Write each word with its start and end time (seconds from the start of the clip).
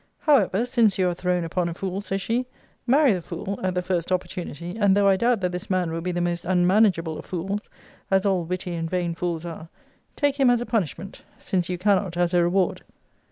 'However, 0.21 0.65
since 0.65 0.97
you 0.97 1.07
are 1.09 1.13
thrown 1.13 1.43
upon 1.43 1.69
a 1.69 1.75
fool,' 1.75 2.01
says 2.01 2.19
she, 2.21 2.47
'marry 2.87 3.13
the 3.13 3.21
fool 3.21 3.59
at 3.61 3.75
the 3.75 3.83
first 3.83 4.11
opportunity; 4.11 4.75
and 4.75 4.97
though 4.97 5.07
I 5.07 5.15
doubt 5.15 5.41
that 5.41 5.51
this 5.51 5.69
man 5.69 5.91
will 5.91 6.01
be 6.01 6.11
the 6.11 6.19
most 6.19 6.43
unmanageable 6.43 7.19
of 7.19 7.25
fools, 7.27 7.69
as 8.09 8.25
all 8.25 8.43
witty 8.43 8.73
and 8.73 8.89
vain 8.89 9.13
fools 9.13 9.45
are, 9.45 9.69
take 10.15 10.39
him 10.39 10.49
as 10.49 10.59
a 10.59 10.65
punishment, 10.65 11.21
since 11.37 11.69
you 11.69 11.77
cannot 11.77 12.17
as 12.17 12.33
a 12.33 12.41
reward.' 12.41 12.81